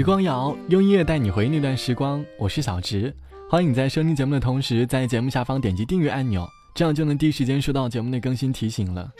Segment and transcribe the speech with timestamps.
[0.00, 3.14] 时光谣用音乐带你回忆那段时光，我是小直，
[3.50, 9.12] 欢迎你在收听节目的同时，在节目下方点击订阅按钮，这样就能第一时间收到节目的更新提醒了。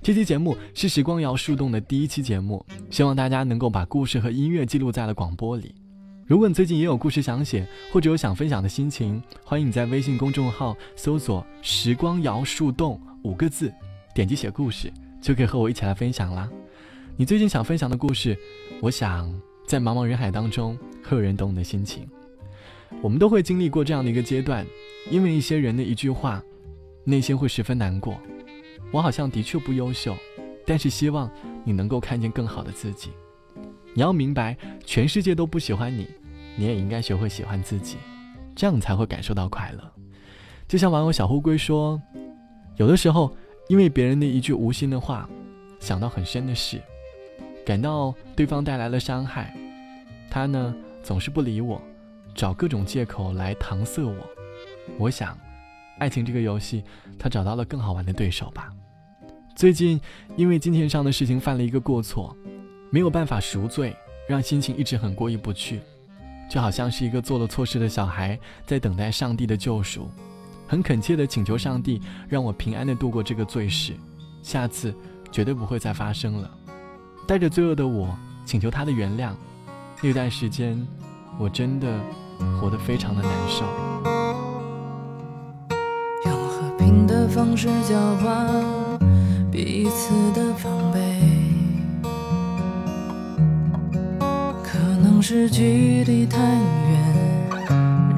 [0.00, 5.74] 这期节目是时光谣树洞的第一期节目，希望大家能够把故事和音乐记录在了广播里。
[6.26, 13.70] 如果你最近也有故事想写，或者有想分享的心情，欢迎你在微信公众号搜索“时光谣树洞”五个字，
[14.14, 14.90] 点击写故事，
[15.20, 16.48] 就可以和我一起来分享啦。
[17.18, 18.34] 你最近想分享的故事，
[18.80, 19.30] 我想。
[19.66, 22.06] 在茫茫人海当中，会有人懂你的心情。
[23.00, 24.66] 我们都会经历过这样的一个阶段，
[25.10, 26.42] 因为一些人的一句话，
[27.04, 28.20] 内心会十分难过。
[28.90, 30.14] 我好像的确不优秀，
[30.66, 31.30] 但是希望
[31.64, 33.10] 你能够看见更好的自己。
[33.94, 36.06] 你要明白，全世界都不喜欢你，
[36.56, 37.96] 你也应该学会喜欢自己，
[38.54, 39.92] 这样才会感受到快乐。
[40.68, 42.00] 就像网友小乌龟说
[42.76, 43.34] ：“有的时候，
[43.68, 45.28] 因为别人的一句无心的话，
[45.80, 46.80] 想到很深的事。”
[47.64, 49.56] 感到对方带来了伤害，
[50.30, 51.80] 他呢总是不理我，
[52.34, 54.14] 找各种借口来搪塞我。
[54.98, 55.38] 我想，
[55.98, 56.82] 爱情这个游戏，
[57.18, 58.68] 他找到了更好玩的对手吧。
[59.54, 60.00] 最近
[60.36, 62.36] 因为金钱上的事情犯了一个过错，
[62.90, 63.94] 没有办法赎罪，
[64.28, 65.80] 让心情一直很过意不去，
[66.50, 70.08] 就好像是一个做了错事的小孩在等待上帝的救赎，
[70.66, 73.92] 很恳切的请求上帝让我平安的度过这个罪事，
[74.42, 74.92] 下次
[75.30, 76.50] 绝对不会再发生了。
[77.26, 78.08] 带着罪恶的我，
[78.44, 79.30] 请求他的原谅。
[80.02, 80.76] 那段时间，
[81.38, 81.88] 我真的
[82.60, 83.64] 活得非常的难受。
[86.26, 88.52] 用和平的方式交换
[89.50, 91.00] 彼此的防备，
[94.64, 96.60] 可能是距离太远，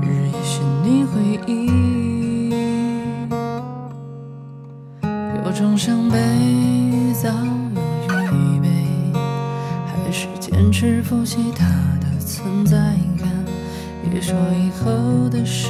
[0.03, 2.51] 日夜寻你回忆，
[5.45, 6.19] 有种伤悲
[10.55, 11.67] 坚持复习他
[12.01, 12.77] 的存在
[13.19, 13.29] 感？
[14.09, 15.69] 别说以后的事。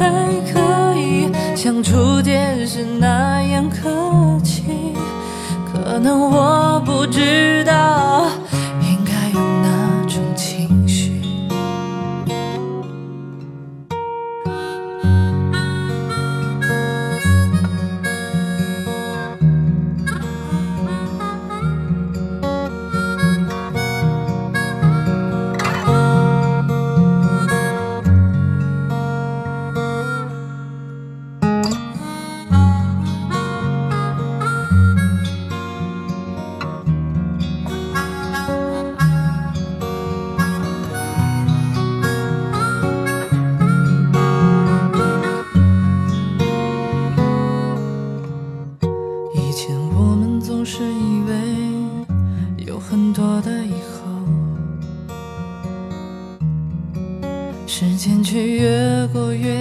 [0.00, 0.08] 还
[0.50, 4.64] 可以像初见时那样客气，
[5.70, 7.69] 可能我不知道。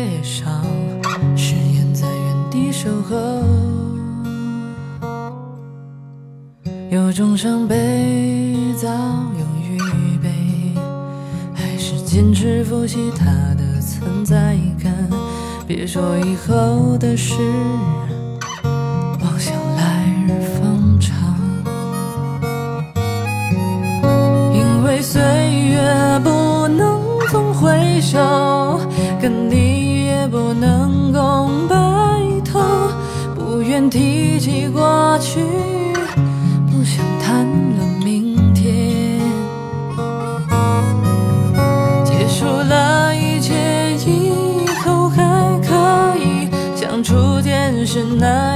[0.10, 0.46] 过越少，
[1.36, 3.16] 誓言在原地守候。
[6.90, 8.88] 有种伤悲早
[9.38, 9.78] 有预
[10.18, 10.30] 备，
[11.54, 13.26] 还是坚持复习它
[13.56, 14.92] 的存在感。
[15.68, 17.36] 别说以后的事，
[19.22, 21.16] 妄想来日方长。
[24.54, 26.98] 因为岁月不能。
[27.32, 28.18] 总回首，
[29.22, 29.69] 跟你
[33.90, 35.40] 提起过去，
[36.72, 37.44] 不想谈
[37.76, 39.20] 论明天。
[42.06, 48.49] 结束了一切以后，还可以像初见时那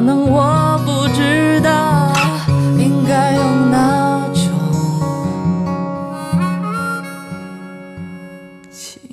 [0.00, 2.12] 能我不知道
[2.78, 4.42] 应该用哪种。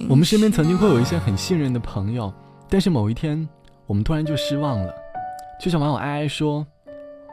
[0.07, 2.31] 我们身边曾经会有一些很信任的朋友，
[2.69, 3.47] 但是某一天，
[3.87, 4.93] 我们突然就失望了。
[5.59, 6.65] 就像网友哀哀说：“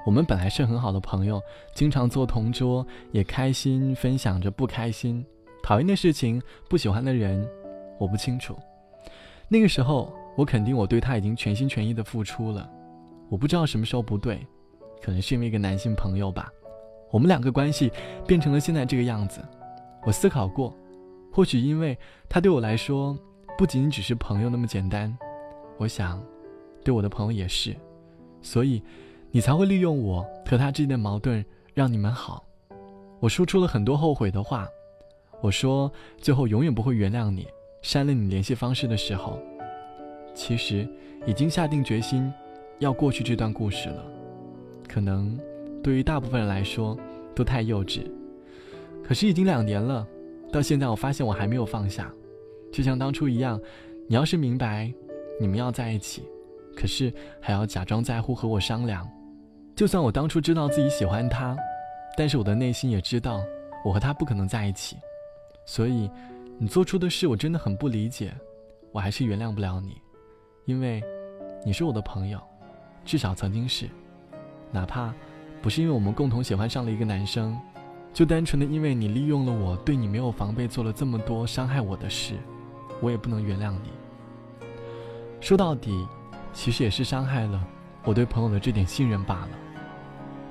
[0.07, 1.41] 我们本来是很好的朋友，
[1.75, 5.25] 经常坐同桌，也开心分享着不开心、
[5.63, 7.47] 讨厌的事情、不喜欢的人，
[7.99, 8.57] 我不清楚。
[9.49, 12.69] 那个时候，我肯定我对他已经全心全意的付出了，
[13.29, 14.47] 我不知道什么时候不对，
[15.03, 16.53] 可能是因为一个男性朋友吧，
[17.11, 17.91] 我们两个关系
[18.27, 19.41] 变成了现在这个样子。
[20.05, 20.75] 我思考过。”
[21.35, 21.99] 或许因为
[22.29, 23.19] 他对我来说
[23.57, 25.17] 不仅仅只是朋友那么简单，
[25.79, 26.23] 我想，
[26.85, 27.75] 对我的朋友也是，
[28.43, 28.83] 所以
[29.31, 31.43] 你才会利用我和他之间的矛盾
[31.73, 32.45] 让你们好。
[33.19, 34.69] 我说出了很多后悔的话，
[35.41, 37.49] 我说最后永远不会原谅你，
[37.81, 39.41] 删了你联系方式的时候，
[40.35, 40.87] 其实
[41.25, 42.31] 已经下定决心
[42.83, 44.05] 要过去这段故事了。
[44.89, 45.39] 可能
[45.83, 46.99] 对于大部分人来说
[47.35, 48.03] 都太幼稚，
[49.03, 50.07] 可是已经两年了。
[50.53, 52.13] 到现在，我发现我还没有放下，
[52.71, 53.59] 就像当初一样。
[54.09, 54.93] 你要是明白，
[55.41, 56.25] 你们要在一起，
[56.77, 59.09] 可是还要假装在乎和我商量。
[59.75, 61.57] 就算我当初知道自己喜欢他，
[62.19, 63.41] 但是我的内心也知道
[63.83, 64.97] 我和他不可能在一起。
[65.65, 66.11] 所以，
[66.59, 68.35] 你做出的事我真的很不理解，
[68.91, 69.97] 我还是原谅不了你，
[70.67, 71.03] 因为
[71.65, 72.39] 你是我的朋友，
[73.05, 73.89] 至少曾经是。
[74.71, 75.13] 哪怕
[75.61, 77.59] 不是因为我们共同喜欢上了一个男生。
[78.15, 82.35] 就单纯的因为你利用了我，对你没有防备，做了这么多伤害我的事，
[83.01, 83.91] 我也不能原谅你。
[85.41, 86.07] 说到底，
[86.53, 87.67] 其实也是伤害了
[88.05, 89.49] 我对朋友的这点信任罢了。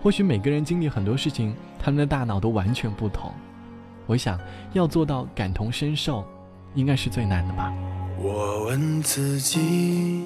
[0.01, 3.31] 或许每个人经历很多事情，他们的大脑都完全不同。
[4.07, 4.39] 我想
[4.73, 6.25] 要做到感同身受，
[6.73, 7.71] 应该是最难的吧。
[8.17, 10.25] 我问自己，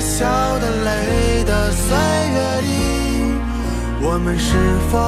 [0.00, 2.70] 笑的、累的岁月里，
[4.00, 4.56] 我们是
[4.90, 4.98] 否？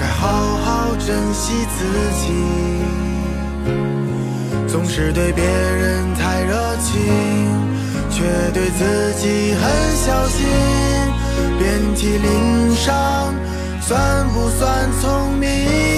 [0.00, 0.28] 该好
[0.58, 1.84] 好珍惜自
[2.20, 2.30] 己，
[4.68, 6.94] 总是对别人太热情，
[8.08, 8.22] 却
[8.52, 10.46] 对自己很小心。
[11.58, 13.34] 遍体鳞伤，
[13.80, 15.97] 算不算聪明？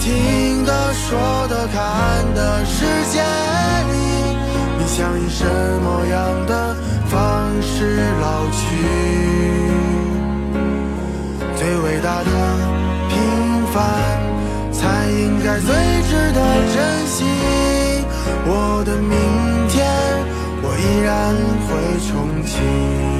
[0.00, 3.94] 听的、说的、看的世界里，
[4.78, 5.44] 你想以什
[5.82, 8.60] 么样的方式老去？
[11.56, 12.30] 最伟大的
[13.08, 13.12] 平
[13.72, 13.82] 凡，
[14.72, 15.68] 才应该最
[16.08, 16.40] 值得
[16.74, 17.24] 珍惜。
[18.46, 19.16] 我的明
[19.68, 19.80] 天，
[20.62, 21.34] 我依然
[21.66, 21.70] 会
[22.04, 22.10] 憧
[22.46, 23.13] 憬。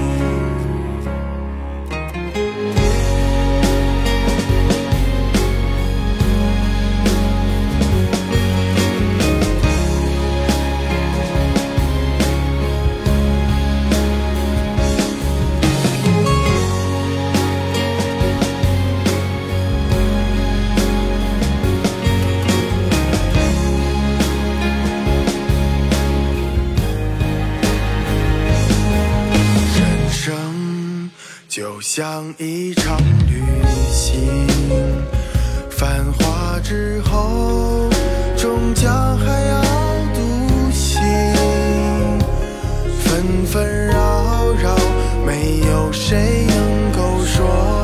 [31.96, 32.98] 像一场
[33.28, 33.40] 旅
[33.92, 34.18] 行，
[35.70, 37.88] 繁华之后，
[38.36, 39.62] 终将还要
[40.12, 41.00] 独行。
[42.98, 43.94] 纷纷扰
[44.60, 44.76] 扰，
[45.24, 47.83] 没有谁能够说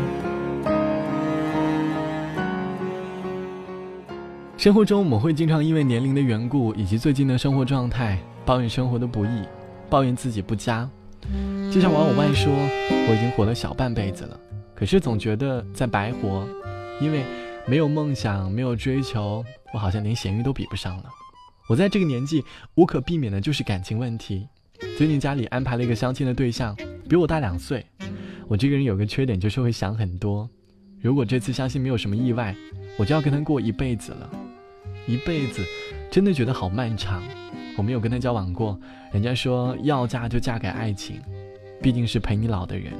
[4.61, 9.41] 生活中，我们会经常因为年龄的缘故以及最近的生活状态，抱怨生活的不易，
[9.89, 10.87] 抱怨自己不佳。
[11.73, 12.53] 就像网友外说
[13.09, 14.39] ：“我已经活了小半辈子了，
[14.75, 16.47] 可是总觉得在白活，
[17.01, 17.23] 因为
[17.65, 21.05] 没有梦想，没有追求，我好像连咸鱼都比不上了。
[21.67, 22.43] 我在这个年纪，
[22.75, 24.47] 无可避免的就是感情问题。”
[24.95, 26.77] 最近家里安排了一个相亲的对象，
[27.09, 27.83] 比我大两岁。
[28.47, 30.47] 我这个人有个缺点，就是会想很多。
[30.99, 32.55] 如果这次相亲没有什么意外，
[32.95, 34.29] 我就要跟他过一辈子了。
[35.07, 35.63] 一辈子，
[36.09, 37.23] 真的觉得好漫长。
[37.77, 38.79] 我没有跟他交往过，
[39.11, 41.21] 人家说要嫁就嫁给爱情，
[41.81, 42.93] 毕竟是陪你老的人。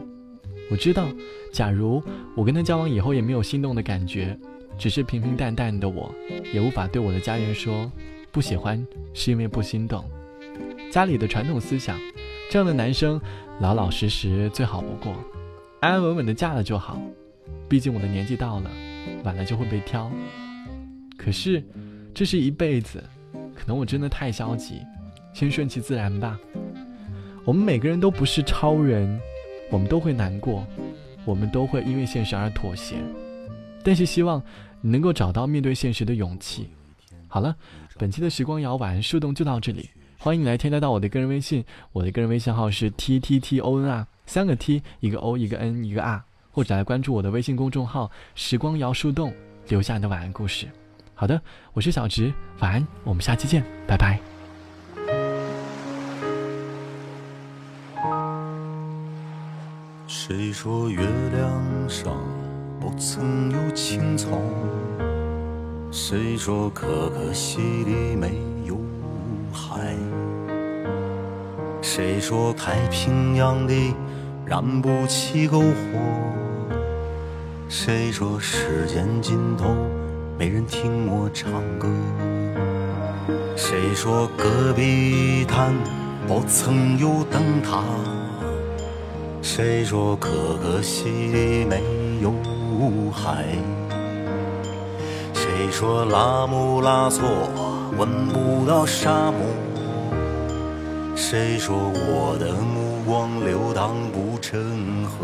[0.70, 1.06] 我知道，
[1.52, 2.02] 假如
[2.36, 4.38] 我跟他交往以后也没有心动的感觉，
[4.78, 6.14] 只是平平淡淡的，我
[6.54, 7.92] 也无法对我的家人说
[8.32, 10.04] 不喜欢，是因为不心动。
[10.90, 12.00] 家里的传统思想，
[12.50, 13.20] 这样的男生
[13.60, 15.14] 老老实实最好不过，
[15.82, 17.02] 安安稳稳的嫁了就好。
[17.68, 18.72] 毕竟我的年纪到了，
[19.24, 20.10] 晚了就会被挑。
[21.18, 21.64] 可是，
[22.14, 23.04] 这是一辈子，
[23.56, 24.82] 可能我真的太消极，
[25.34, 26.40] 先顺其自然吧。
[27.46, 29.20] 我们每个人都不是超人，
[29.72, 30.68] 我们都会难过，
[31.26, 32.96] 我们都会因为现实而妥协。
[33.84, 34.44] 但是希望
[34.82, 36.70] 你能够找到面对现实的勇气。
[37.28, 37.56] 好了，
[37.98, 39.90] 本期的时光摇晚树洞就到这里。
[40.18, 49.34] 欢迎你来添加到我的个人微信，我的个人微信号是 t t t o n r，三个 t，一个 o，一个 n，一个 r，或者来关注我的微信公众号“时光摇树洞”，
[49.70, 50.68] 留下你的晚安故事。
[51.22, 51.40] 好的，
[51.74, 54.20] 我是小直，晚安，我们下期见，拜拜。
[60.08, 62.18] 谁说月亮上
[62.80, 64.30] 不曾有青草？
[65.92, 68.76] 谁说可可西里没有？
[69.54, 69.96] 海，
[71.84, 73.94] 谁说太平洋里
[74.44, 76.00] 燃不起篝火？
[77.70, 79.76] 谁说时间尽头
[80.42, 81.88] 没人听我唱歌？
[83.56, 85.72] 谁说戈壁滩
[86.28, 87.84] 不曾有灯塔？
[89.44, 91.84] 谁说可可西里没
[92.24, 92.34] 有
[93.12, 93.46] 海？
[95.32, 97.30] 谁说拉姆拉措？
[98.00, 99.46] 闻不到沙漠，
[101.16, 105.24] 谁说我的目光流淌不成河？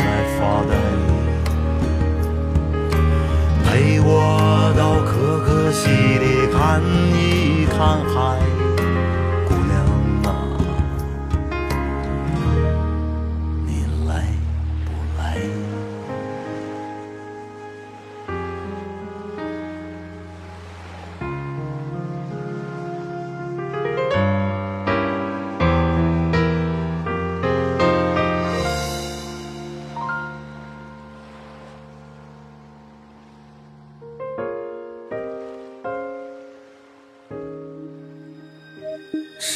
[0.41, 0.73] 发呆。
[3.63, 6.81] 陪我到可可西里看
[7.13, 8.50] 一看海。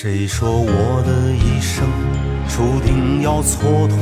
[0.08, 1.84] 谁说我的一生
[2.48, 3.98] 注定要蹉跎？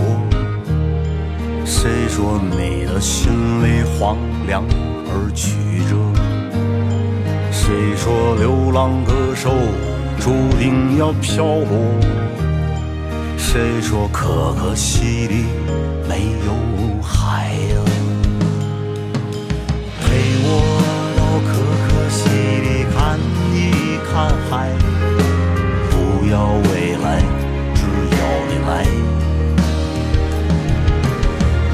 [1.64, 3.32] 谁说你的心
[3.64, 4.66] 里荒凉
[5.08, 5.56] 而曲
[5.88, 5.96] 折？
[7.54, 9.50] 谁说流浪歌手
[10.20, 11.72] 注定要漂泊？
[13.38, 15.46] 谁说可可西里
[16.10, 17.80] 没有海啊？
[20.02, 20.52] 陪我
[21.16, 21.54] 到可
[21.88, 22.28] 可西
[22.60, 23.18] 里看
[23.56, 24.12] 一看
[24.52, 24.93] 海。
[26.34, 27.22] 要未来
[27.76, 27.82] 只
[28.18, 28.72] 要你来。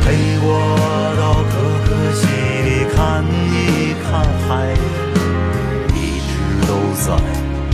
[0.03, 0.05] 陪
[0.41, 0.47] 我
[1.17, 1.53] 到可
[1.87, 2.21] 可西
[2.65, 4.09] 里看一看
[4.43, 4.49] 海
[5.95, 5.97] 一
[6.27, 6.31] 直
[6.67, 7.07] 都在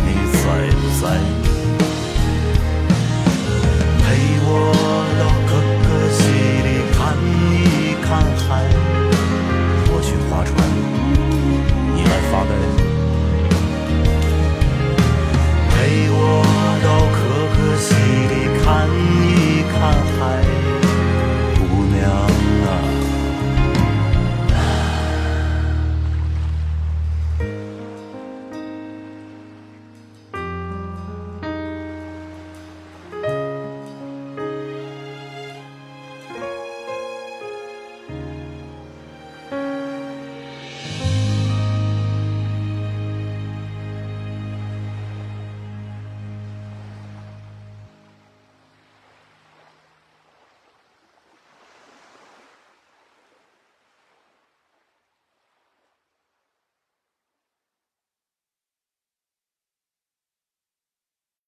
[0.05, 0.43] 你在
[0.75, 1.64] 不在？